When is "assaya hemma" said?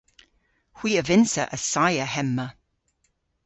1.55-2.47